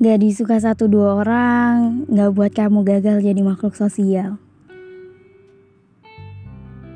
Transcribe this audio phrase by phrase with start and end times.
[0.00, 4.40] Gak disuka satu dua orang, gak buat kamu gagal jadi makhluk sosial.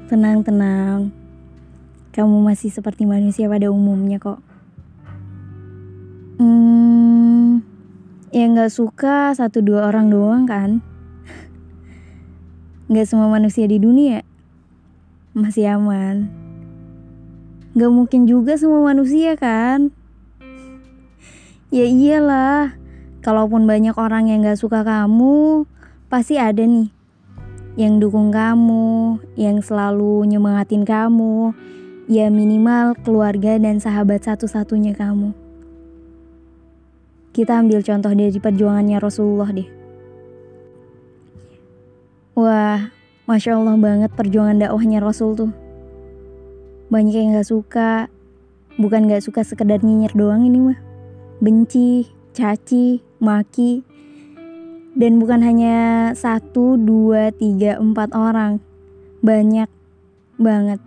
[0.09, 1.13] Tenang, tenang.
[2.17, 4.41] Kamu masih seperti manusia pada umumnya kok.
[6.41, 7.61] Hmm,
[8.33, 10.81] yang gak suka satu dua orang doang kan?
[12.89, 14.25] Gak semua manusia di dunia
[15.37, 16.33] masih aman.
[17.77, 19.93] Gak mungkin juga semua manusia kan?
[21.75, 22.79] Ya iyalah,
[23.25, 25.65] Kalaupun banyak orang yang gak suka kamu,
[26.13, 26.93] pasti ada nih
[27.75, 31.57] yang dukung kamu, yang selalu nyemangatin kamu,
[32.05, 35.33] ya minimal keluarga dan sahabat satu-satunya kamu.
[37.35, 39.69] Kita ambil contoh dari perjuangannya Rasulullah deh.
[42.39, 42.93] Wah,
[43.25, 45.53] Masya Allah banget perjuangan dakwahnya Rasul tuh.
[46.93, 48.07] Banyak yang gak suka,
[48.77, 50.79] bukan gak suka sekedar nyinyir doang ini mah.
[51.43, 53.81] Benci, caci, maki,
[54.95, 58.63] dan bukan hanya satu, dua, tiga, empat orang,
[59.25, 59.67] banyak
[60.39, 60.79] banget.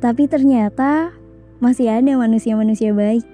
[0.00, 1.12] Tapi ternyata
[1.58, 3.26] masih ada manusia-manusia baik.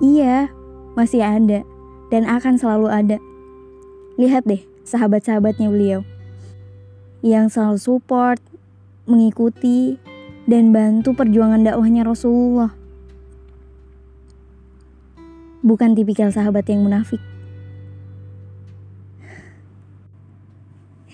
[0.00, 0.48] Iya,
[0.96, 1.66] masih ada
[2.08, 3.18] dan akan selalu ada.
[4.16, 6.00] Lihat deh sahabat-sahabatnya beliau
[7.22, 8.42] yang selalu support,
[9.06, 9.96] mengikuti,
[10.50, 12.81] dan bantu perjuangan dakwahnya Rasulullah
[15.62, 17.22] bukan tipikal sahabat yang munafik.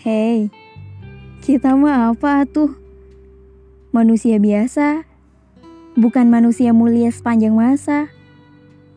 [0.00, 0.48] Hei,
[1.44, 2.72] kita mah apa tuh?
[3.92, 5.04] Manusia biasa,
[5.96, 8.08] bukan manusia mulia sepanjang masa.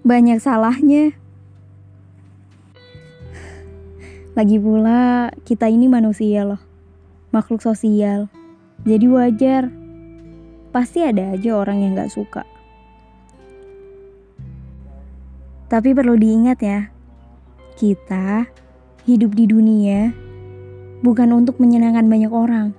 [0.07, 1.13] Banyak salahnya.
[4.31, 6.63] Lagi pula, kita ini manusia loh,
[7.35, 8.31] makhluk sosial.
[8.87, 9.67] Jadi wajar,
[10.71, 12.47] pasti ada aja orang yang gak suka.
[15.71, 16.91] Tapi perlu diingat ya,
[17.79, 18.43] kita
[19.07, 20.11] hidup di dunia
[20.99, 22.75] bukan untuk menyenangkan banyak orang.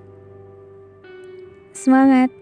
[1.73, 2.42] Semangat!